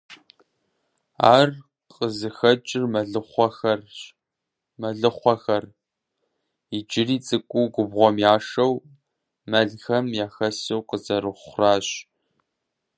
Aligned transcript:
Ар 1.35 1.49
къызыхэкӀыр 1.95 2.83
мэлыхъуэхьэр 4.81 5.63
иджыри 6.77 7.17
цӀыкӀуу 7.25 7.67
губгъуэм 7.73 8.15
яшэу, 8.33 8.73
мэлхэм 9.49 10.05
яхэсу 10.25 10.81
къызэрыхъуращ. 10.89 11.87